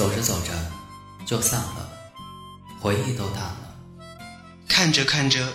[0.00, 0.52] 走着走着
[1.26, 1.90] 就散了，
[2.80, 3.76] 回忆都淡了。
[4.66, 5.52] 看着看着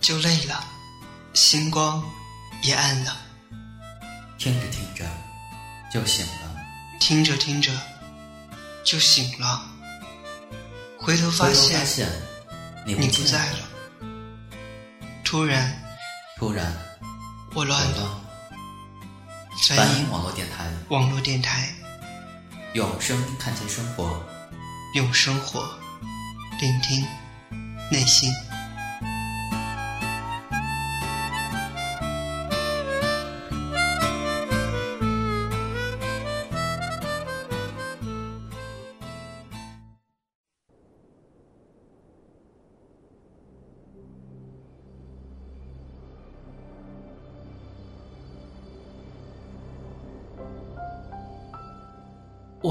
[0.00, 0.64] 就累了，
[1.34, 2.00] 星光
[2.62, 3.16] 也暗了。
[4.38, 5.04] 听着听着
[5.92, 6.56] 就醒了，
[7.00, 7.72] 听着听着
[8.84, 9.66] 就醒了。
[10.96, 12.08] 回头发现
[12.86, 13.68] 你你不在了。
[15.24, 15.76] 突然
[16.38, 16.72] 突然
[17.52, 17.96] 我乱了。
[17.98, 18.20] 了。
[19.66, 21.74] 翻译梵音网络电台，网络电台，
[22.74, 24.24] 用声看见生活。
[24.94, 25.60] 用生活
[26.60, 27.04] 聆听
[27.90, 28.51] 内心。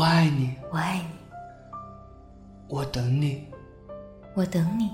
[0.01, 1.05] 我爱你，我爱你，
[2.67, 3.45] 我等你。
[4.33, 4.89] 我等你。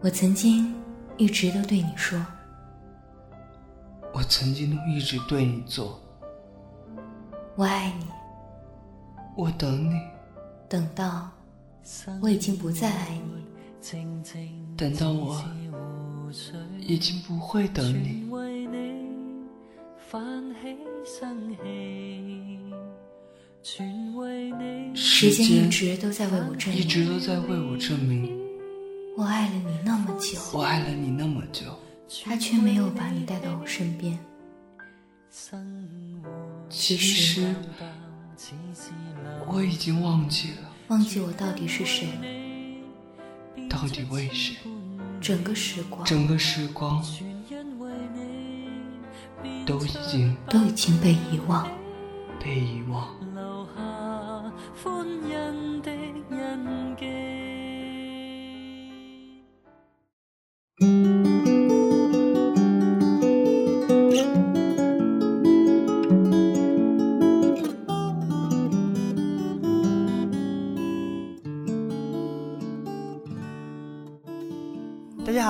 [0.00, 0.72] 我曾经
[1.16, 2.24] 一直都对你说，
[4.12, 5.98] 我曾经都一直对你做，
[7.56, 8.06] 我爱你，
[9.34, 10.00] 我等你，
[10.68, 11.28] 等到
[12.22, 13.44] 我已经不再爱你，
[14.76, 15.44] 等到我
[16.78, 18.30] 已经不会等你。
[24.94, 26.82] 时间一直都在为我证明。
[26.82, 28.36] 一直明，都在为我证明，
[29.16, 31.66] 我爱了你那么久，我爱了你那么久，
[32.24, 34.18] 他却没有把你带到我身边。
[36.68, 37.54] 其其实
[39.46, 40.72] 我已经忘记了。
[40.88, 42.08] 忘记我到底是谁，
[43.70, 44.56] 到底为谁。
[45.20, 46.04] 整个时光。
[46.04, 47.00] 整个时光
[49.66, 51.66] 都已经都已经被遗忘。
[52.42, 53.08] 被遗忘。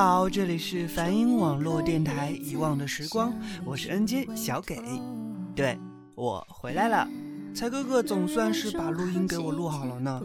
[0.06, 3.32] 好，这里是梵音网络电台《遗忘的时光》，
[3.65, 4.78] 我是 N J 小给。
[5.56, 5.78] 对，
[6.15, 7.09] 我回来了，
[7.54, 10.22] 才哥哥总算是把录音给我录好了呢。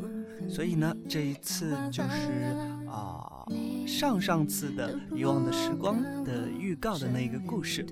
[0.49, 2.57] 所以呢，这一次就是
[2.89, 3.45] 啊、
[3.87, 7.87] 上上次的《遗忘的时光》的预告的那个故事，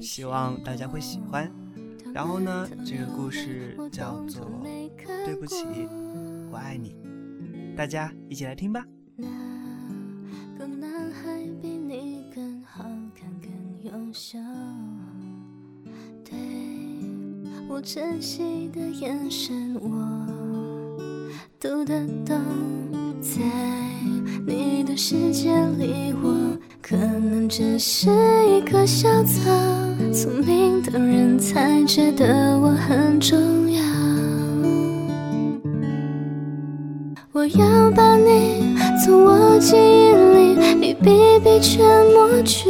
[0.00, 1.52] 希望大家会喜欢。
[2.14, 4.46] 然后呢，这个故事叫做
[5.26, 5.66] 《对不起，
[6.52, 6.94] 我爱你》，
[7.74, 8.84] 大家一起来听吧。
[14.12, 14.38] 更优秀，
[16.22, 16.36] 对
[17.66, 19.88] 我珍惜的眼神我
[21.58, 22.38] 读得懂，
[23.22, 23.40] 在
[24.46, 26.34] 你的世界里，我
[26.82, 28.10] 可能只是
[28.50, 29.50] 一棵小草，
[30.12, 33.40] 聪明的人才觉得我很重
[33.72, 33.82] 要。
[37.32, 42.68] 我要把你从我记忆里一笔笔全抹去，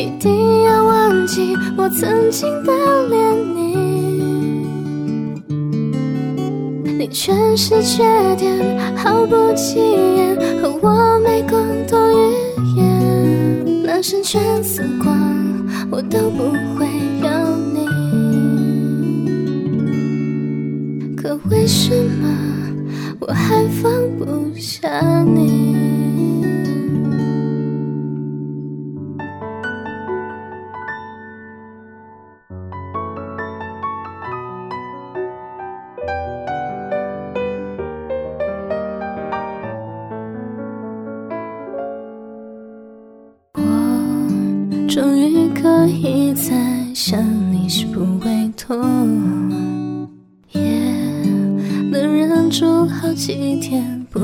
[0.00, 2.72] 一定要忘记我曾经的
[3.10, 3.76] 怜悯。
[6.98, 8.02] 你全是缺
[8.36, 12.34] 点，毫不起眼，和我没共同语
[12.78, 13.84] 言。
[13.84, 15.14] 那剩全死光，
[15.90, 16.44] 我都不
[16.78, 16.86] 会
[17.22, 17.28] 要
[17.74, 17.86] 你。
[21.14, 22.26] 可为什么？
[23.20, 25.69] 我还放不下你。
[48.70, 49.50] 痛。
[50.52, 50.62] 也
[51.90, 54.20] 能忍住好几天不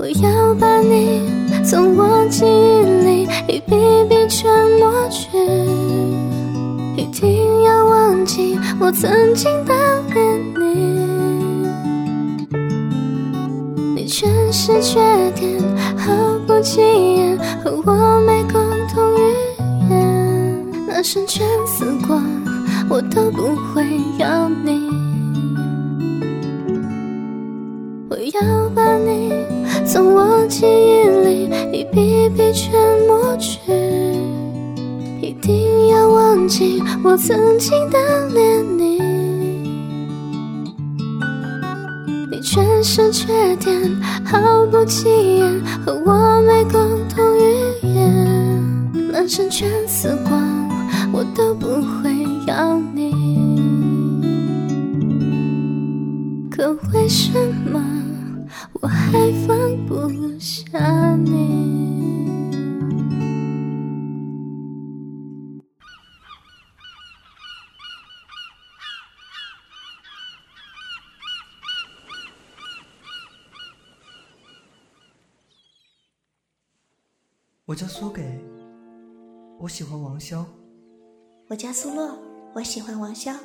[0.00, 1.28] 我要把你
[1.62, 3.76] 从我记忆里一笔
[4.08, 5.28] 笔全抹去，
[6.96, 9.74] 一定要忘记我曾经的
[10.14, 11.68] 恋你。
[13.94, 14.98] 你全是缺
[15.32, 15.60] 点，
[15.98, 16.10] 毫
[16.46, 18.58] 不起眼，和我没共
[18.88, 19.20] 同语
[19.90, 20.66] 言。
[20.88, 22.24] 那瞬间死光，
[22.88, 23.84] 我都不会
[24.18, 24.79] 要你。
[29.92, 32.72] 从我记忆里一笔笔全
[33.08, 33.60] 抹去，
[35.20, 37.98] 一定要忘记我曾经的
[38.28, 39.00] 恋你。
[42.30, 43.76] 你全是缺点，
[44.24, 49.12] 毫不起眼，和我没共同语言。
[49.12, 50.40] 满身全死光，
[51.12, 52.14] 我都不会
[52.46, 53.10] 要你。
[56.48, 57.32] 可为什
[57.72, 57.82] 么
[58.82, 59.12] 我还
[59.46, 62.00] 放不下你？
[77.66, 78.22] 我叫苏给，
[79.58, 80.44] 我喜欢王潇。
[81.48, 82.18] 我叫苏洛，
[82.54, 83.36] 我喜欢王潇。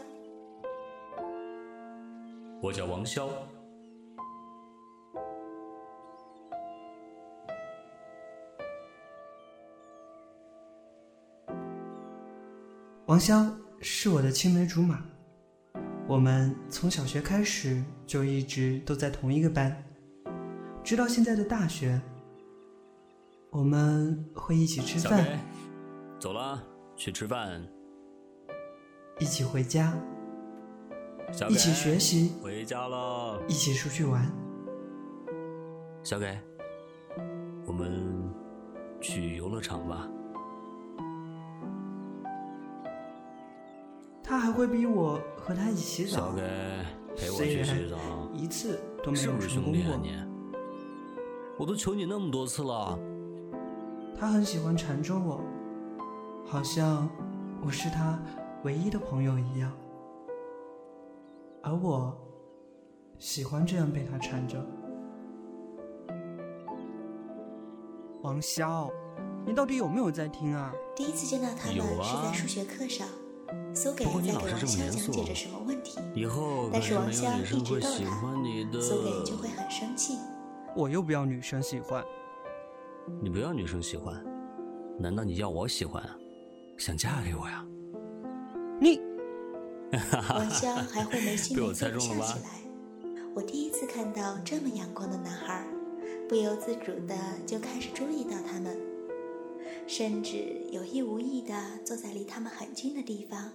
[2.62, 3.28] 我叫王潇，
[13.08, 13.48] 王潇
[13.82, 15.00] 是我的青梅竹马，
[16.08, 19.84] 我们从小学开始就一直都在同一个班，
[20.84, 22.02] 直到现在的大学。
[23.52, 25.24] 我们会一起吃饭，
[26.20, 26.64] 走了，
[26.96, 27.64] 去吃饭。
[29.20, 29.94] 一起回家，
[31.32, 33.40] 小一起学习，回家了。
[33.48, 34.26] 一起出去玩。
[36.02, 36.36] 小给，
[37.68, 38.34] 我们
[39.00, 40.10] 去游乐场吧。
[44.28, 46.44] 他还会逼我和他一起洗澡小，，
[47.16, 47.98] 陪我虽然去洗澡，
[48.34, 49.82] 一次都没有是不是成功过。
[49.84, 50.58] 兄弟啊你？
[51.60, 52.98] 我都求你那么多次了。
[54.18, 55.40] 他很喜欢缠着我，
[56.44, 57.08] 好像
[57.64, 58.20] 我是他
[58.64, 59.72] 唯一的朋友一样，
[61.62, 62.18] 而我
[63.20, 64.58] 喜欢这样被他缠着。
[68.24, 68.90] 王潇，
[69.46, 70.74] 你到底有没有在听啊？
[70.96, 73.08] 第一次见到他们有啊是在数学课上，
[73.74, 78.82] 苏给不过你在给王老是这么严肃潇讲解着什么问题，以后但是王可没有女潇一生会喜直逗他欢你的。
[78.82, 80.18] 苏给就会很生气。
[80.76, 82.04] 我又不要女生喜欢，
[83.22, 84.24] 你不要女生喜欢，
[85.00, 86.18] 难道你要我喜欢啊？
[86.78, 87.66] 想嫁给我呀？
[88.82, 89.00] 你
[89.92, 92.50] 王潇还会没心 没肺地猜中了吧笑起来。
[93.34, 95.66] 我第一次看到这么阳光的男孩，
[96.28, 97.16] 不由自主的
[97.46, 98.78] 就开始注意到他们，
[99.88, 100.36] 甚至
[100.72, 101.54] 有意无意的
[101.84, 103.52] 坐在离他们很近的地方，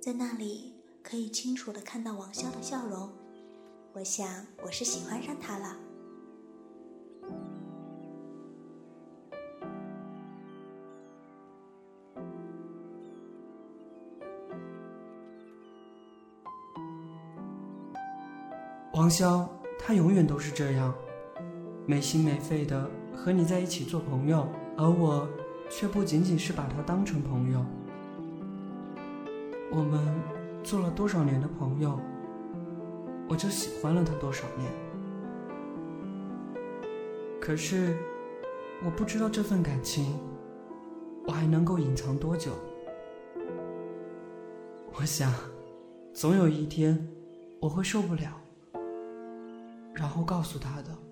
[0.00, 3.10] 在那里可以清楚的看到王潇的笑容。
[3.92, 5.76] 我想我是喜欢上他了。
[18.94, 20.92] 王潇，他永远都是这样，
[21.86, 24.46] 没心没肺的和你在一起做朋友，
[24.78, 25.28] 而我
[25.68, 27.66] 却不仅仅是把他当成朋友。
[29.72, 30.00] 我们
[30.62, 31.98] 做了多少年的朋友，
[33.28, 34.70] 我就喜欢了他多少年。
[37.40, 37.98] 可是，
[38.84, 40.16] 我不知道这份感情，
[41.26, 42.52] 我还能够隐藏多久。
[44.94, 45.32] 我想，
[46.14, 47.04] 总有一天，
[47.60, 48.40] 我会受不了。
[49.92, 51.07] 然后告诉他的。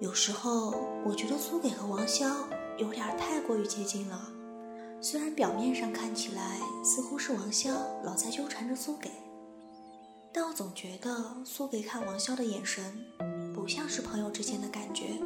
[0.00, 2.32] 有时候我觉得苏给和王潇
[2.78, 4.28] 有点太过于接近了，
[4.98, 9.10] 虽然表面上看起来似乎是王潇老在纠缠着苏给，
[10.32, 11.14] 但我总觉得
[11.44, 12.82] 苏给看王潇的眼神
[13.54, 15.20] 不像是朋友之间的感觉。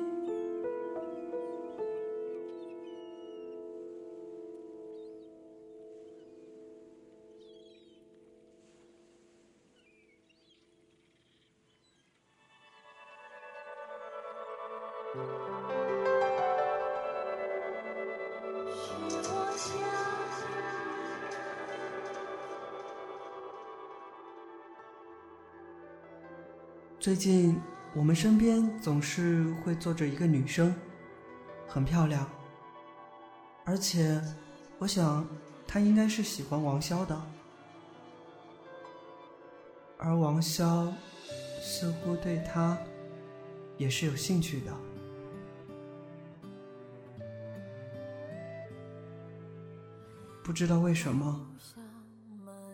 [27.14, 27.62] 最近
[27.94, 30.74] 我们身边总是会坐着一个女生，
[31.64, 32.28] 很漂亮，
[33.64, 34.20] 而且，
[34.80, 35.24] 我想
[35.64, 37.16] 他应该是喜欢王潇的，
[39.96, 40.92] 而王潇
[41.62, 42.76] 似乎对他
[43.78, 44.72] 也是有兴趣的。
[50.42, 51.46] 不知道为什么，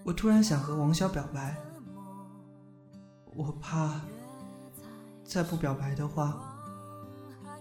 [0.02, 1.54] 我突然想和王潇表白。
[3.32, 4.00] 我怕
[5.30, 6.42] 再不表白的话，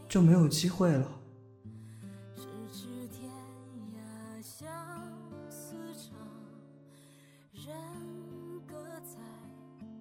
[0.08, 1.08] 就没有机会了。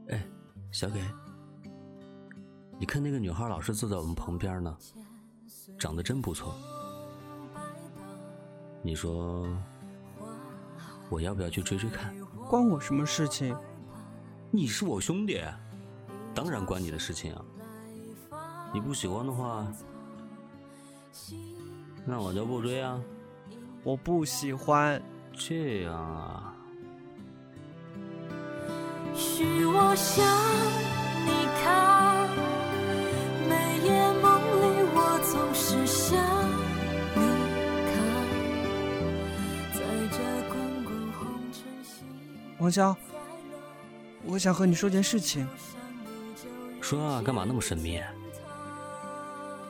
[0.08, 0.26] 哎，
[0.72, 1.04] 小给，
[2.78, 4.74] 你看那个女孩老是坐在我们旁边呢，
[5.78, 6.54] 长得真不错。
[8.80, 9.46] 你说？
[11.10, 12.18] 我要不要去追追看？
[12.48, 13.54] 关我什么事情？
[14.50, 15.44] 你是我兄弟，
[16.34, 17.44] 当然关你的事情啊！
[18.72, 19.66] 你不喜欢的话，
[22.04, 23.00] 那我就不追啊。
[23.82, 25.00] 我不喜欢
[25.32, 26.54] 这样啊。
[29.14, 30.24] 许我想
[31.26, 32.28] 你看，
[33.48, 36.18] 每夜梦里我总是想。
[42.58, 42.94] 王潇，
[44.24, 45.46] 我想和你说件事情。
[46.80, 48.02] 说啊，干嘛那么神秘？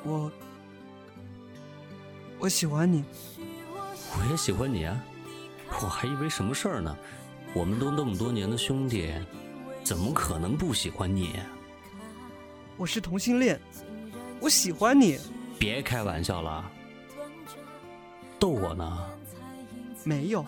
[0.05, 0.31] 我，
[2.39, 3.05] 我喜欢你。
[4.17, 4.99] 我也喜欢你啊！
[5.83, 6.97] 我还以为什么事儿呢？
[7.55, 9.13] 我们都那么多年的兄弟，
[9.85, 11.39] 怎么可能不喜欢你？
[12.77, 13.61] 我是同性恋，
[14.41, 15.19] 我喜欢你。
[15.59, 16.71] 别开玩笑了，
[18.39, 19.11] 逗我呢？
[20.05, 20.45] 没有，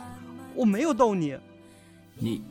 [0.55, 1.39] 我没有逗你。
[2.15, 2.43] 你，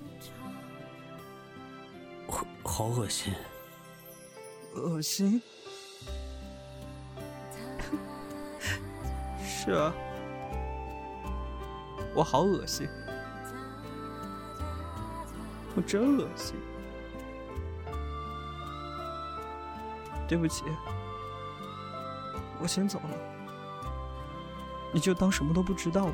[2.28, 3.34] 好，好恶心，
[4.76, 5.42] 恶心，
[9.70, 9.94] 是啊，
[12.16, 12.90] 我好恶心，
[15.76, 16.56] 我真恶心，
[20.28, 20.64] 对不起，
[22.60, 23.10] 我先走了，
[24.92, 26.14] 你就当什么都不知道吧。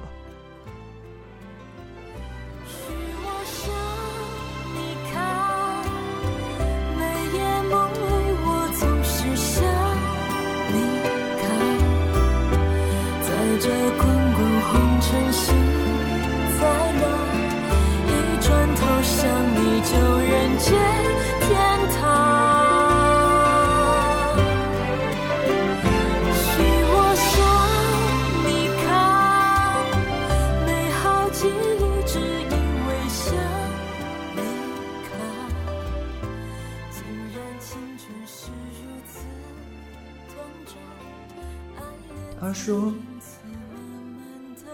[42.55, 42.93] 说：“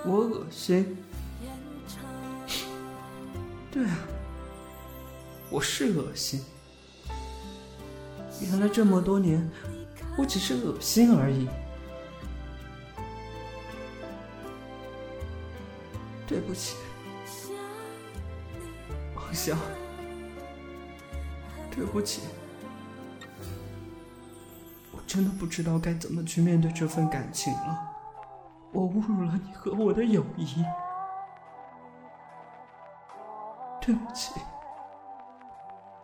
[0.05, 0.95] 我恶心。”
[3.71, 3.97] 对啊，
[5.49, 6.43] 我是恶心。
[8.41, 9.49] 原来这么多年，
[10.17, 11.49] 我只是恶心而已。
[16.27, 16.75] 对不起，
[19.15, 19.55] 王潇，
[21.75, 22.21] 对不起。
[25.13, 27.85] 真的不知道该怎么去面对这份感情了，
[28.71, 30.63] 我侮辱了你和我的友谊，
[33.81, 34.31] 对不起，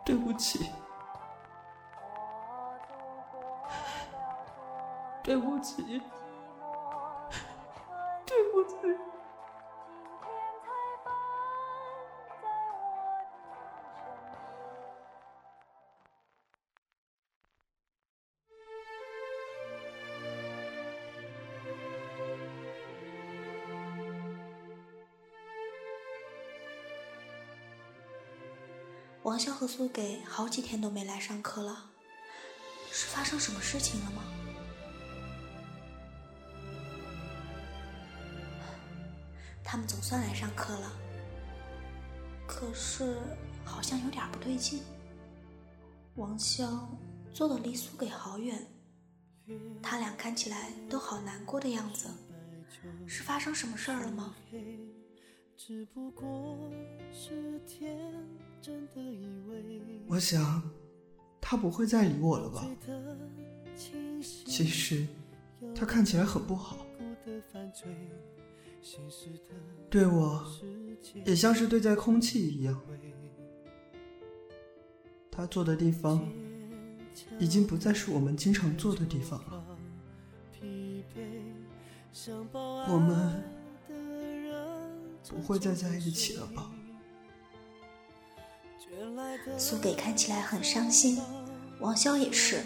[0.04, 0.70] 对不起，
[5.22, 6.02] 对不起，
[8.26, 9.07] 对不起。
[29.28, 31.90] 王潇和苏给好几天都没来上课了，
[32.90, 34.22] 是发生什么事情了吗？
[39.62, 40.90] 他们总算来上课了，
[42.46, 43.18] 可是
[43.66, 44.82] 好像有点不对劲。
[46.14, 46.80] 王潇
[47.30, 48.66] 坐的离苏给好远，
[49.82, 52.08] 他俩看起来都好难过的样子，
[53.06, 54.34] 是发生什么事儿了吗？
[55.58, 56.56] 只不过
[57.12, 57.98] 是天
[58.62, 60.62] 真的以为我想，
[61.40, 62.64] 他不会再理我了吧？
[63.74, 65.04] 其实，
[65.74, 66.86] 他看起来很不好，
[69.90, 70.46] 对我
[71.26, 72.80] 也像是对待空气一样。
[75.28, 76.24] 他坐的地方，
[77.40, 79.64] 已经不再是我们经常坐的地方了。
[82.88, 83.42] 我们
[85.28, 86.70] 不会再在一起了吧？
[89.56, 91.20] 苏给看起来很伤心，
[91.80, 92.62] 王潇也是。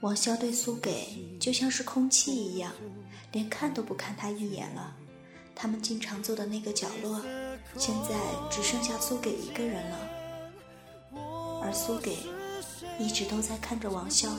[0.00, 1.08] 王潇对苏给
[1.40, 2.72] 就像是空气一样，
[3.32, 4.94] 连看都不看他一眼了。
[5.54, 7.20] 他们经常坐的那个角落，
[7.76, 8.14] 现在
[8.50, 9.98] 只剩下苏给一个人了。
[11.62, 12.16] 而苏给
[12.98, 14.30] 一直都在看着王潇，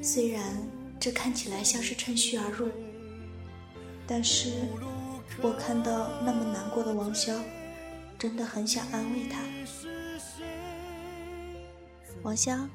[0.00, 0.56] 虽然
[0.98, 2.70] 这看起来像是趁虚而入，
[4.06, 4.50] 但是
[5.42, 7.40] 我看到那么难过的王潇，
[8.18, 9.40] 真的很想安慰他。
[12.22, 12.68] 王潇，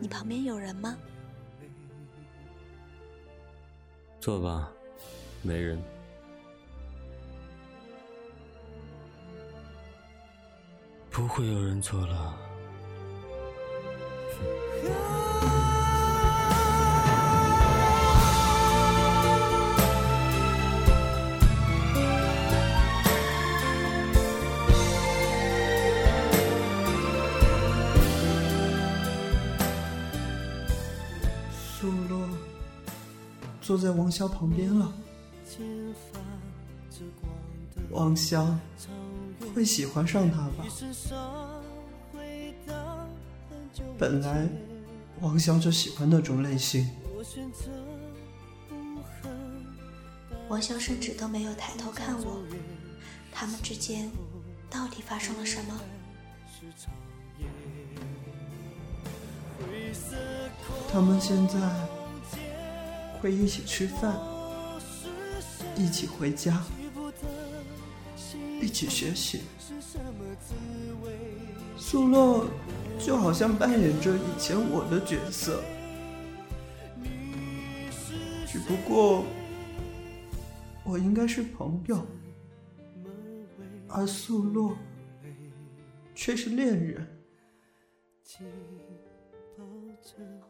[0.00, 0.96] 你旁边有人吗？
[4.20, 4.72] 坐吧，
[5.42, 5.78] 没人。
[11.10, 12.38] 不会有人坐了。
[33.64, 34.92] 坐在王潇旁边了。
[37.90, 38.54] 王潇
[39.54, 40.66] 会喜欢上他吧？
[43.98, 44.46] 本来
[45.22, 46.86] 王潇就喜欢那种类型。
[50.46, 52.42] 王潇甚至都没有抬头看我，
[53.32, 54.10] 他们之间
[54.68, 55.80] 到底发生了什么？
[60.92, 61.58] 他们现在
[63.24, 64.20] 会一起吃饭，
[65.78, 66.62] 一起回家，
[68.60, 69.40] 一起学习。
[71.78, 72.46] 苏洛
[72.98, 75.62] 就好像扮演着以前我的角色，
[78.46, 79.24] 只不过
[80.84, 82.06] 我应该是朋友，
[83.88, 84.76] 而苏洛
[86.14, 87.08] 却是恋人。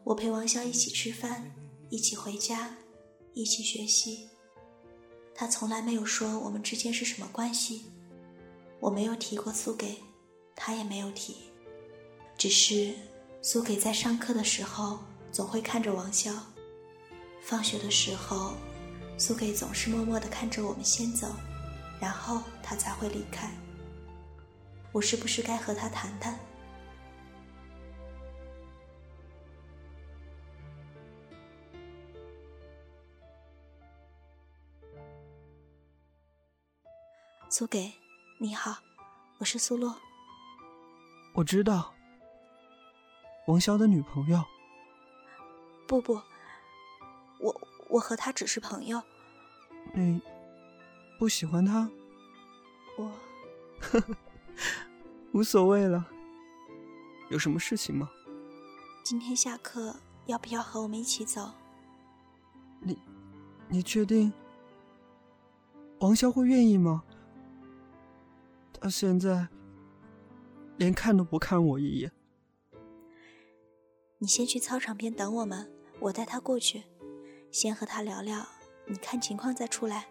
[0.03, 1.49] 我陪王潇一起吃饭，
[1.89, 2.75] 一起回家，
[3.33, 4.27] 一起学习。
[5.33, 7.85] 他从来没有说我们之间是什么关系，
[8.79, 9.97] 我没有提过苏给，
[10.55, 11.35] 他也没有提。
[12.37, 12.93] 只是
[13.41, 14.99] 苏给在上课的时候
[15.31, 16.33] 总会看着王潇，
[17.41, 18.53] 放学的时候，
[19.17, 21.27] 苏给总是默默地看着我们先走，
[21.99, 23.51] 然后他才会离开。
[24.91, 26.39] 我是不是该和他谈谈？
[37.57, 37.93] 苏给，
[38.37, 38.79] 你好，
[39.37, 39.95] 我是苏洛。
[41.33, 41.93] 我知道，
[43.47, 44.43] 王潇的女朋友。
[45.87, 46.19] 不不，
[47.39, 49.01] 我我和他只是朋友。
[49.93, 50.21] 你
[51.17, 51.89] 不喜欢他？
[52.97, 53.09] 我，
[55.31, 56.05] 无所谓了。
[57.29, 58.09] 有什么事情吗？
[59.01, 61.49] 今天下课要不要和我们一起走？
[62.81, 62.99] 你，
[63.69, 64.33] 你确定？
[65.99, 67.01] 王潇会愿意吗？
[68.79, 69.47] 他现在
[70.77, 72.11] 连看都不看我一眼。
[74.17, 76.83] 你先去操场边等我们，我带他过去，
[77.51, 78.45] 先和他聊聊，
[78.85, 80.07] 你看情况再出来。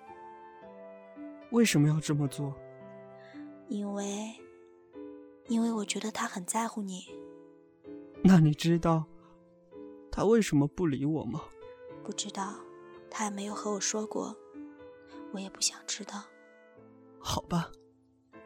[1.50, 2.54] 为什么要这么做？
[3.68, 4.34] 因为，
[5.48, 7.06] 因为我觉得他很在乎你。
[8.22, 9.04] 那你知道
[10.10, 11.42] 他为什么不理我吗？
[12.02, 12.54] 不知道，
[13.10, 14.36] 他也没有和我说过，
[15.32, 16.24] 我也不想知道。
[17.18, 17.70] 好吧。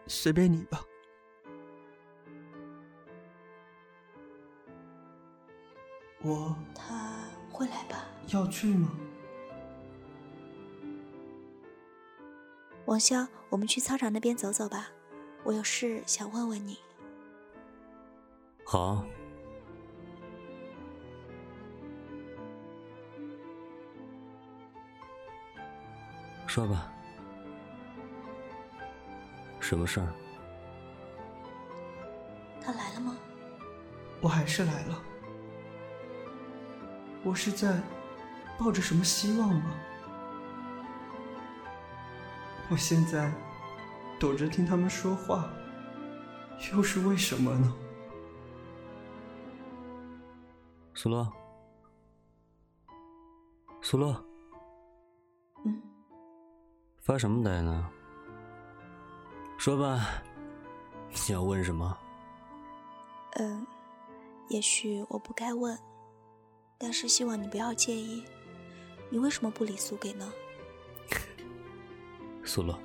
[0.09, 0.83] 随便你吧。
[6.21, 8.05] 我他会来吧？
[8.33, 8.90] 要去吗？
[12.87, 14.88] 王潇，我们去操场那边走走吧，
[15.44, 16.79] 我有事想问问你。
[18.64, 19.05] 好。
[26.47, 26.92] 说吧。
[29.69, 30.09] 什么事儿？
[32.59, 33.15] 他来了吗？
[34.19, 34.99] 我还是来了。
[37.23, 37.79] 我是在
[38.59, 39.71] 抱着什么希望吗？
[42.71, 43.31] 我现在
[44.19, 45.51] 躲着听他们说话，
[46.73, 47.75] 又是为什么呢？
[50.95, 51.31] 苏洛，
[53.83, 54.25] 苏洛，
[55.67, 55.83] 嗯，
[56.97, 57.91] 发什么呆呢？
[59.69, 60.23] 说吧，
[61.11, 61.95] 你要问什么？
[63.33, 63.67] 嗯，
[64.49, 65.79] 也许我不该问，
[66.79, 68.25] 但是希望你不要介意。
[69.11, 70.33] 你为什么不理苏给呢？
[72.43, 72.79] 苏洛，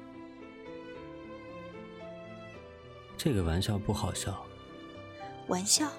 [3.16, 4.46] 这个玩笑不好笑。
[5.48, 5.90] 玩笑？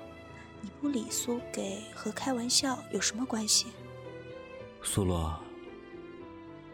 [0.61, 3.69] 你不理苏给和开玩笑有什么关系？
[4.83, 5.35] 苏洛，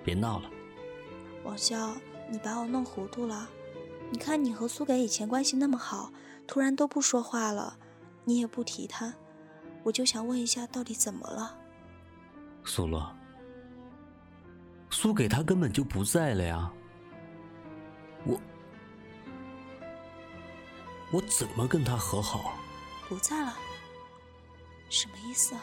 [0.02, 0.50] 别闹了。
[1.44, 1.94] 王笑，
[2.28, 3.48] 你把我弄糊涂了。
[4.12, 6.12] 你看，你和苏给以前关系那么好，
[6.46, 7.78] 突然都不说话了，
[8.24, 9.14] 你也不提他，
[9.84, 11.56] 我就想问一下，到底怎么了？
[12.64, 13.16] 苏洛，
[14.90, 16.72] 苏给他根本就不在了呀。
[18.24, 18.38] 我，
[21.12, 22.54] 我怎么跟他和好？
[23.08, 23.56] 不在了，
[24.88, 25.62] 什么意思啊？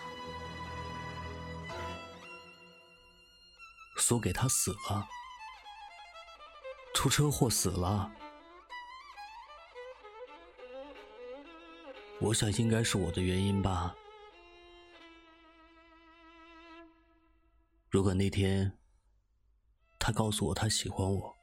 [3.97, 5.05] 苏给他死了，
[6.93, 8.09] 出车祸死了。
[12.27, 13.95] 我想应该是我的原因吧。
[17.89, 18.77] 如果那天
[19.97, 21.33] 他告诉我他喜欢我，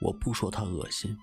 [0.00, 1.16] 我不说他恶心，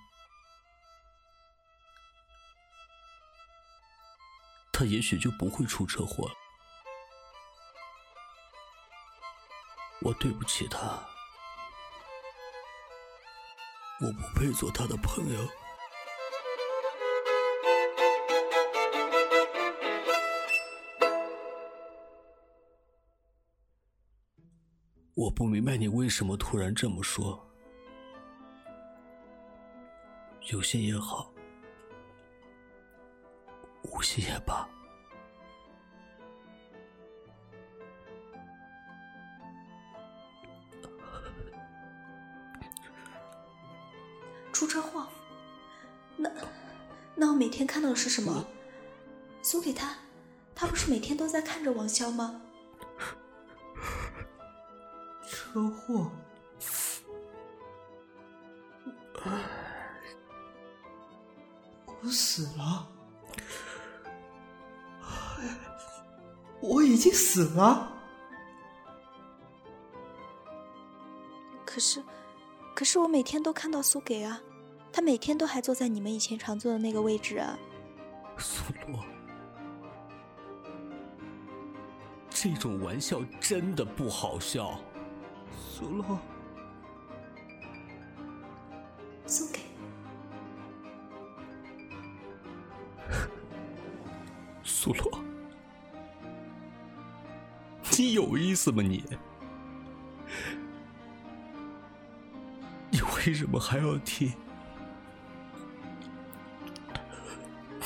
[4.71, 6.35] 他也许就不会出车祸了。
[10.03, 11.10] 我对不起他。
[14.03, 15.39] 我不配做他的朋友。
[25.13, 27.39] 我不明白你为什么突然这么说。
[30.51, 31.31] 有心也好，
[33.83, 34.67] 无心也罢。
[44.61, 45.07] 出车祸？
[46.17, 46.29] 那
[47.15, 48.45] 那我每天看到的是什么？
[49.41, 49.95] 苏给他，
[50.53, 52.39] 他不是每天都在看着王潇吗？
[55.27, 56.11] 车祸？
[62.03, 62.87] 我死了？
[66.59, 67.91] 我已经死了？
[71.65, 72.03] 可是，
[72.75, 74.39] 可是我每天都看到苏给啊。
[74.93, 77.57] 他每天都还坐在你们以前常坐的那个位置啊，
[78.37, 78.99] 苏洛，
[82.29, 84.77] 这种玩笑真的不好笑。
[85.57, 86.19] 苏洛，
[89.25, 89.59] 送给，
[94.63, 95.23] 苏洛，
[97.97, 99.03] 你有意思吗你？
[102.91, 104.33] 你为什么还要提？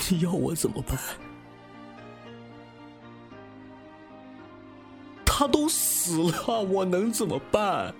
[0.10, 0.98] 你要我怎么办？
[5.26, 7.94] 他都死了，我能怎么办？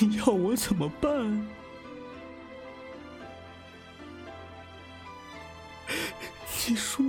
[0.00, 1.48] 你要我怎么办？
[6.68, 7.02] 你说，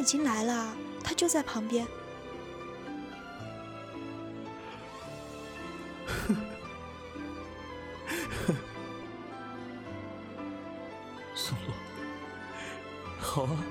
[0.00, 1.86] 已经来了，他就在旁边。
[11.34, 11.74] 苏洛，
[13.20, 13.62] 好啊。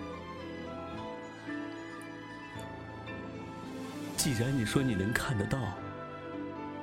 [4.16, 5.58] 既然你说你能看得到，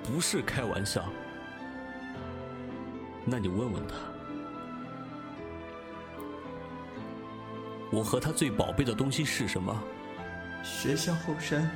[0.03, 1.05] 不是开玩笑，
[3.25, 3.95] 那你问问他。
[7.97, 9.75] 我和他最宝贝的东西是什么？
[10.63, 11.67] 学校后山。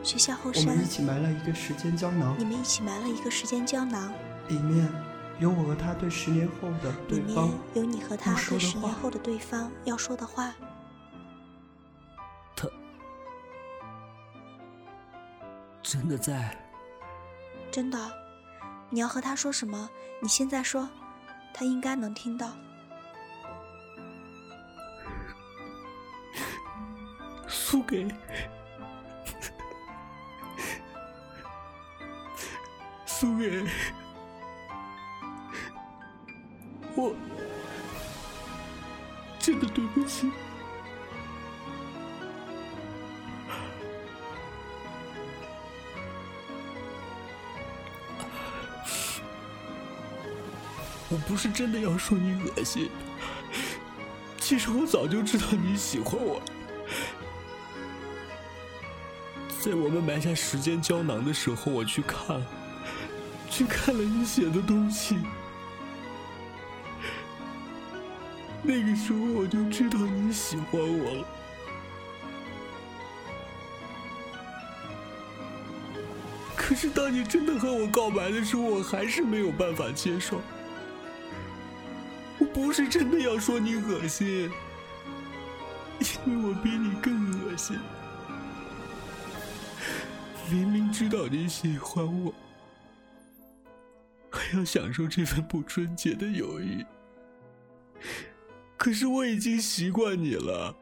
[0.00, 0.64] 学校后山。
[0.64, 2.36] 我们一起埋了一个时间胶囊。
[2.38, 4.12] 你们一起埋了一个时间胶囊。
[4.46, 4.88] 里面
[5.40, 7.46] 有我和他对十年后的对方。
[7.46, 10.54] 里面有你和他对十年后的对方要说的话。
[12.54, 12.68] 他
[15.82, 16.56] 真的在？
[17.72, 17.98] 真的。
[18.88, 19.90] 你要和他说什么？
[20.22, 20.88] 你现在说，
[21.52, 22.52] 他应该能听到。
[27.70, 28.04] 输给
[33.06, 33.64] 苏给
[36.96, 37.14] 我，
[39.38, 40.28] 真的对不起。
[51.08, 52.90] 我不是真的要说你恶心，
[54.40, 56.42] 其实我早就知道你喜欢我。
[59.62, 62.42] 在我们埋下时间胶囊的时候，我去看，
[63.50, 65.18] 去看了你写的东西。
[68.62, 71.26] 那个时候我就知道你喜欢我了。
[76.56, 80.40] 可是当你真的和我告白的时候，我还是没有办法接受。
[82.38, 84.50] 我不是真的要说你恶心，
[86.24, 87.78] 因为我比你更恶心。
[90.50, 92.34] 明明知道你喜欢我，
[94.30, 96.84] 还要享受这份不纯洁的友谊。
[98.76, 100.74] 可是我已经习惯你了，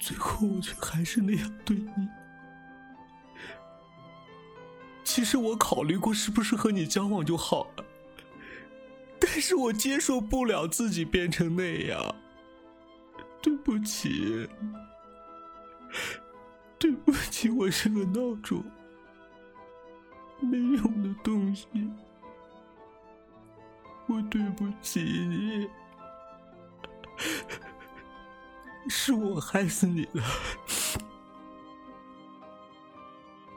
[0.00, 2.08] 最后我却还是那样对你。
[5.04, 7.84] 其实我考虑过是不是和你交往就好了，
[9.20, 12.16] 但是我接受不了自己变成那样。
[13.46, 14.48] 对不起，
[16.80, 18.60] 对不起，我是个闹钟，
[20.40, 21.68] 没用的东西。
[24.08, 25.68] 我对不起你，
[28.88, 30.24] 是我害死你了。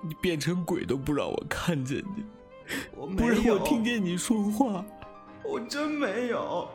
[0.03, 2.23] 你变成鬼都不让我看见你，
[3.15, 4.85] 不让我听见你说话。
[5.43, 6.69] 我真没有，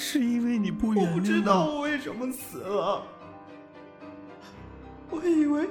[0.00, 3.02] 是因为你不原谅我不知道我为什么死了。
[5.10, 5.68] 我以为，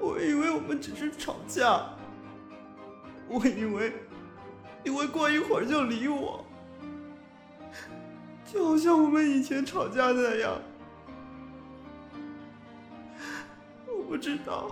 [0.00, 1.86] 我以为我们只是吵架，
[3.28, 3.92] 我以为。
[4.82, 6.44] 你会过一会儿就理我，
[8.44, 10.60] 就好像我们以前吵架那样。
[13.86, 14.70] 我不知道，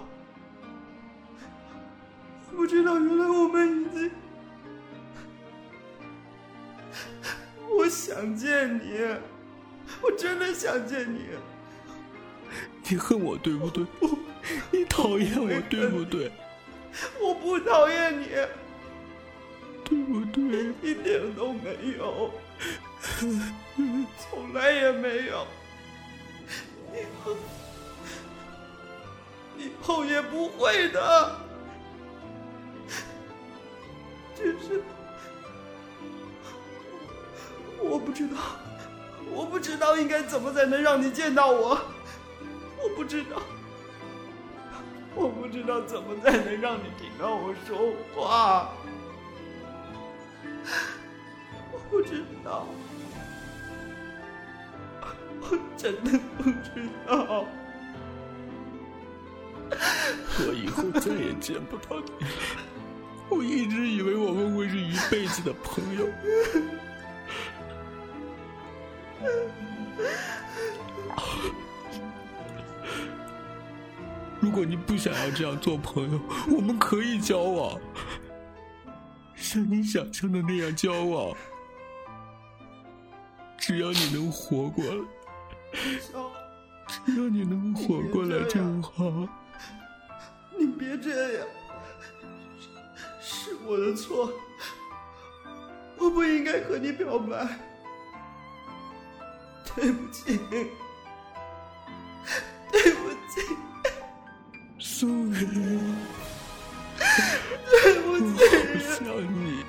[2.50, 4.10] 我不知道，原来我们已经……
[7.96, 9.00] 想见你，
[10.02, 11.20] 我真的想见你。
[12.88, 13.86] 你恨我对不对？
[14.70, 16.30] 你讨厌我对不对？
[17.20, 18.26] 我不讨厌你。
[19.82, 20.74] 对不对？
[20.82, 22.30] 一点都没有，
[24.18, 25.46] 从来也没有，
[26.92, 27.36] 以后
[29.56, 31.40] 以后也不会的。
[34.36, 34.82] 只是
[37.88, 38.36] 我不知道，
[39.32, 41.80] 我不知道应该怎么才能让你见到我，
[42.82, 43.40] 我不知道，
[45.14, 48.70] 我不知道怎么才能让你听到我说话。
[51.72, 52.66] 我不知道，
[55.40, 57.44] 我真的不知道。
[60.38, 62.30] 我以后再也见不到你了。
[63.28, 66.06] 我一直以为我们会是一辈子的朋友。
[74.40, 76.20] 如果你不想要这样做朋友，
[76.54, 77.78] 我们可以交往。
[79.34, 81.34] 像你想象的那样交往，
[83.58, 84.90] 只要你能活过来，
[85.72, 86.12] 只
[87.16, 89.26] 要你能活过来就好。
[90.58, 91.46] 你别这样，
[93.20, 94.32] 是我的错，
[95.98, 97.46] 我不应该和你表白，
[99.76, 100.40] 对不起，
[102.72, 103.42] 对不起，
[104.78, 105.94] 苏云。
[107.70, 108.24] 对不起，
[108.56, 108.58] 好
[108.96, 109.62] 想你，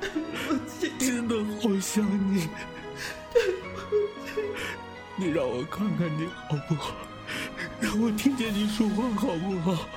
[0.00, 0.08] 对
[0.46, 2.48] 不起，真的好想你。
[3.34, 3.36] 对
[3.74, 3.88] 不
[4.24, 4.30] 起，
[5.16, 6.94] 你让我看看你好不好？
[7.80, 9.88] 让我听见你说话好不好？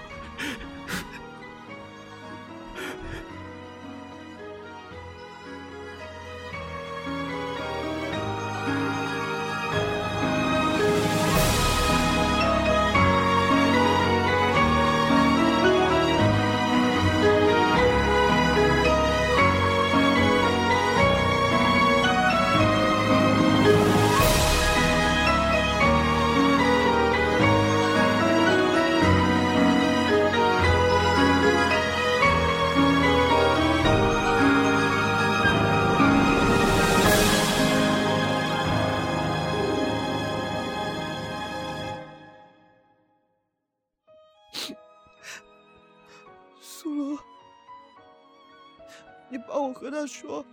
[49.54, 50.46] 帮我和他说，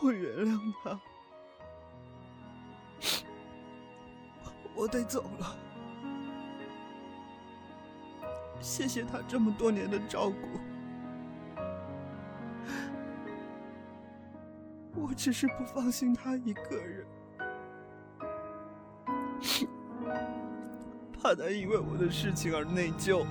[0.00, 0.98] 我原谅他，
[4.74, 5.54] 我得走了。
[8.62, 10.36] 谢谢他这么多年的照顾，
[15.02, 17.06] 我只是不放心他一个人，
[21.12, 23.26] 怕他因为我的事情而内疚。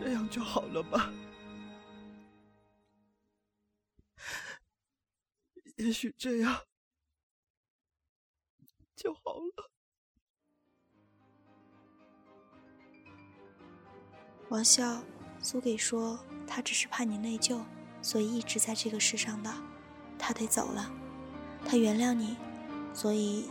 [0.00, 1.12] 这样就好了吧？
[5.76, 6.62] 也许这样
[8.96, 9.70] 就好了。
[14.48, 15.02] 王笑，
[15.38, 17.62] 苏给说他只是怕你内疚，
[18.02, 19.52] 所以一直在这个世上的。
[20.18, 20.90] 他得走了，
[21.64, 22.36] 他原谅你，
[22.92, 23.48] 所以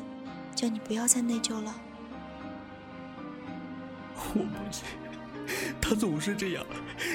[0.55, 1.73] 叫你不要再内疚了。
[4.15, 4.85] 我不去，
[5.81, 6.65] 他总是这样，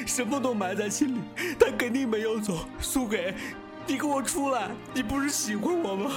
[0.06, 1.20] 什么都埋在心里。
[1.58, 2.66] 他肯定没有走。
[2.80, 3.34] 苏给，
[3.86, 4.70] 你给我出来！
[4.92, 6.12] 你不是喜欢我吗？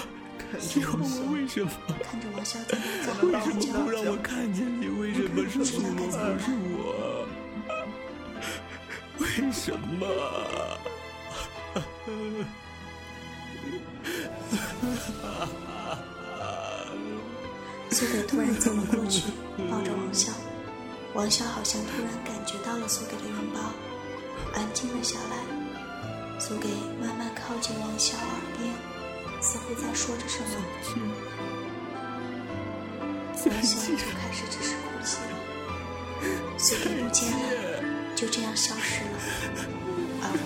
[0.60, 1.70] 喜欢我为什么？
[3.22, 4.88] 为什么不让我看见你？
[4.88, 6.18] 为什么是苏不是
[6.78, 7.28] 我？
[9.20, 10.08] 为什么？
[17.90, 19.24] 苏给突然走了过去，
[19.70, 20.32] 抱着王笑。
[21.14, 23.60] 王潇好像突然感觉到了苏给的拥抱，
[24.54, 25.38] 安静了下来。
[26.40, 26.70] 苏给
[27.02, 28.24] 慢慢靠近王潇耳
[28.58, 28.72] 边，
[29.42, 30.46] 似乎在说着什么。
[33.46, 35.18] 王潇就开始只是哭泣。
[36.58, 37.36] 苏给不见了，
[38.16, 39.10] 就这样消失了，
[40.22, 40.46] 而我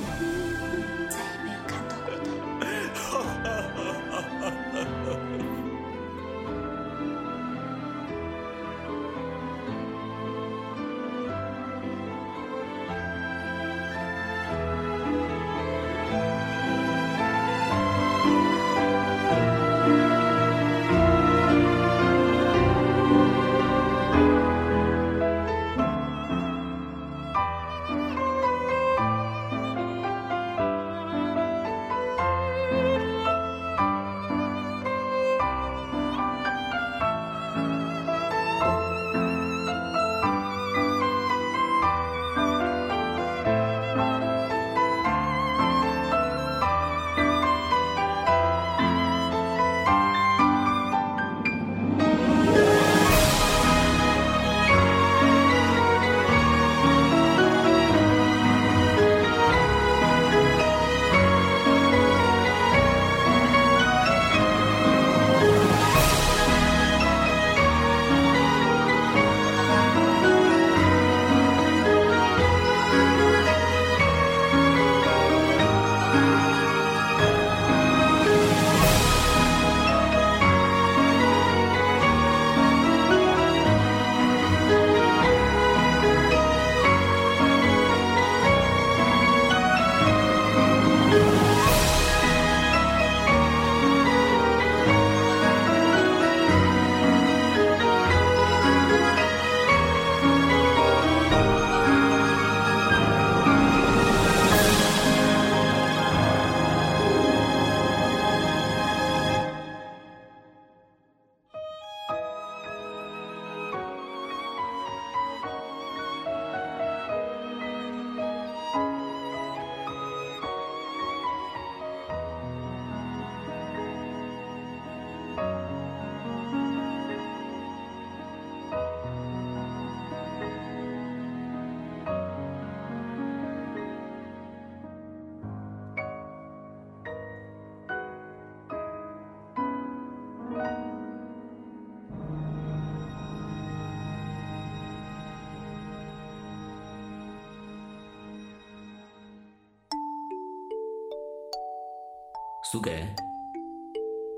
[152.72, 153.06] 苏给，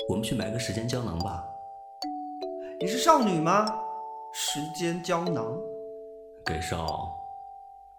[0.10, 1.46] 我们去买个时间胶囊吧。
[2.80, 3.64] 你是少女吗？
[4.34, 5.56] 时间胶囊，
[6.44, 7.16] 给少，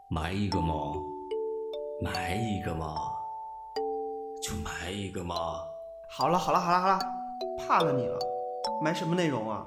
[0.09, 0.93] 买一个嘛，
[2.03, 2.97] 买一个嘛，
[4.43, 5.37] 就买一个嘛。
[6.09, 6.99] 好了好了好了好了，
[7.57, 8.19] 怕了你了，
[8.83, 9.65] 买什么内容啊？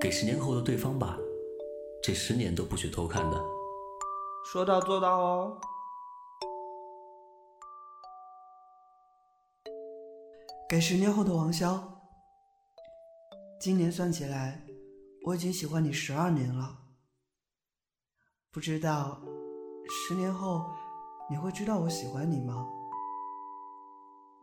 [0.00, 1.16] 给十年后的对方吧，
[2.02, 3.40] 这十年都不许偷看的。
[4.52, 5.56] 说到做到哦。
[10.72, 11.78] 给十年后的王潇，
[13.60, 14.64] 今年算起来，
[15.26, 16.78] 我已经喜欢你十二年了。
[18.50, 19.20] 不知道
[19.90, 20.64] 十年后
[21.28, 22.66] 你会知道我喜欢你吗？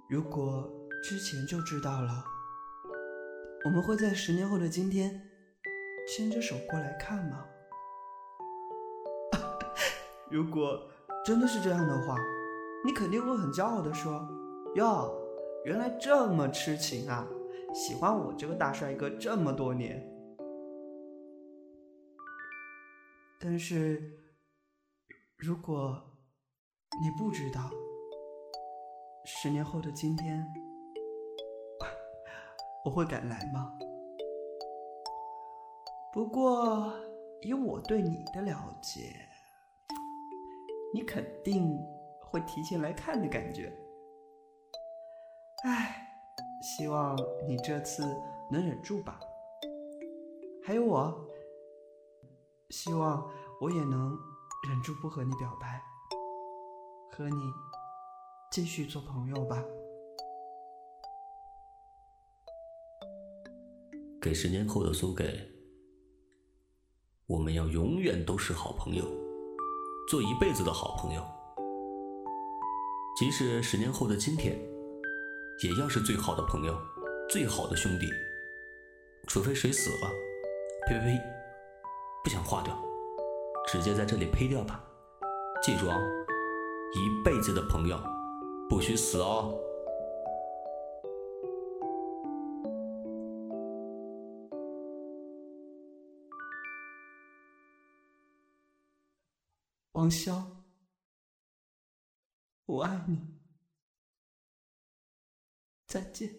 [0.08, 0.72] 如果
[1.04, 2.24] 之前就知道了，
[3.66, 5.20] 我们会在十年后的今天
[6.16, 7.44] 牵着手过来看吗？
[10.30, 10.80] 如果
[11.26, 12.16] 真的是这样的话，
[12.86, 14.30] 你肯定会很骄傲的说
[14.78, 15.19] ：“哟，
[15.66, 17.28] 原来这么痴情啊，
[17.74, 20.06] 喜欢我这个大帅哥这么多年。”
[23.42, 24.02] 但是，
[25.38, 25.98] 如果
[27.02, 27.70] 你不知道，
[29.26, 30.46] 十年后的今天，
[32.84, 33.72] 我会赶来吗？
[36.12, 36.94] 不过，
[37.42, 39.16] 以我对你的了解，
[40.94, 41.80] 你肯定
[42.22, 43.72] 会提前来看的感觉。
[45.66, 46.08] 唉，
[46.62, 48.02] 希望你这次
[48.50, 49.20] 能忍住吧。
[50.64, 51.28] 还有我，
[52.70, 53.30] 希望
[53.60, 54.18] 我也能
[54.70, 55.82] 忍住不和你表白，
[57.12, 57.36] 和你
[58.52, 59.62] 继续做朋友吧。
[64.22, 65.46] 给十年后的苏给。
[67.28, 69.04] 我们要永远都是好朋友，
[70.10, 71.24] 做一辈子的好朋友。
[73.18, 74.58] 即使十年后的今天，
[75.62, 76.74] 也要是最好的朋友，
[77.28, 78.08] 最好的兄弟。
[79.28, 80.10] 除非谁死了，
[80.88, 81.22] 呸呸呸，
[82.24, 82.74] 不想化掉，
[83.68, 84.82] 直接在这里呸掉吧。
[85.62, 85.98] 记住啊，
[86.94, 88.00] 一辈子的朋友，
[88.70, 89.54] 不许死哦。
[99.92, 100.42] 王潇，
[102.66, 103.39] 我爱你，
[105.90, 106.30] 再见。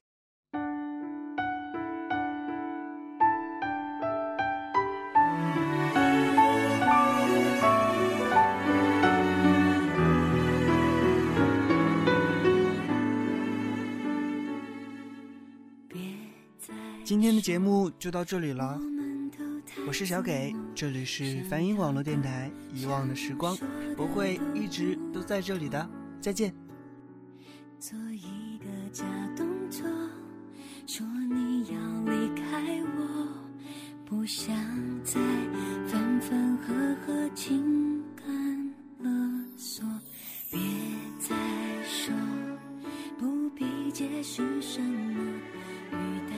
[17.02, 18.78] 今天的节目就到这里了。
[19.84, 22.48] 我是小给，这里是梵音网络电台。
[22.72, 23.58] 遗忘的时光
[23.96, 25.90] 不会一直都在这里的，
[26.20, 26.54] 再见。
[28.92, 29.04] 假
[29.36, 29.86] 动作，
[30.86, 31.78] 说你要
[32.12, 33.28] 离开我，
[34.04, 34.52] 不想
[35.04, 35.20] 再
[35.86, 36.74] 分分合
[37.06, 38.26] 合，情感
[38.98, 39.10] 勒
[39.56, 39.84] 索。
[40.50, 40.58] 别
[41.20, 41.36] 再
[41.84, 42.12] 说，
[43.16, 45.22] 不必解释什么，
[45.92, 45.96] 语
[46.28, 46.36] 带。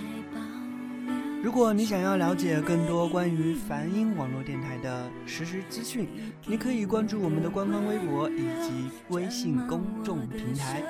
[1.42, 6.06] 如果你想要了解更多关于梵音网络电台的实时资讯，
[6.46, 10.82] 你可以关注我们的官方微博以及微信公众平台。